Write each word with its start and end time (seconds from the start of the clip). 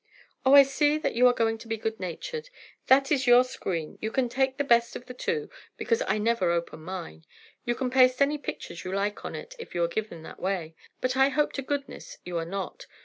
"Oh, 0.43 0.55
I 0.55 0.63
see 0.63 0.99
you 1.07 1.27
are 1.27 1.31
going 1.33 1.59
to 1.59 1.67
be 1.67 1.77
good 1.77 1.99
natured! 1.99 2.49
That 2.87 3.11
is 3.11 3.27
your 3.27 3.43
screen—you 3.43 4.09
can 4.11 4.29
take 4.29 4.57
the 4.57 4.63
best 4.63 4.95
of 4.95 5.05
the 5.05 5.13
two, 5.13 5.51
because 5.77 6.01
I 6.07 6.17
never 6.17 6.49
open 6.49 6.79
mine. 6.81 7.23
You 7.65 7.75
can 7.75 7.91
paste 7.91 8.19
any 8.19 8.39
pictures 8.39 8.83
you 8.83 8.91
like 8.91 9.23
on 9.23 9.35
it 9.35 9.53
if 9.59 9.75
you 9.75 9.83
are 9.83 9.87
given 9.87 10.23
that 10.23 10.39
way; 10.39 10.73
but 11.01 11.15
I 11.15 11.29
hope 11.29 11.53
to 11.53 11.61
goodness 11.61 12.17
you 12.25 12.35
are 12.39 12.45
not. 12.47 12.87